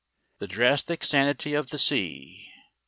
[0.39, 2.49] "The drastic sanity of the sea!"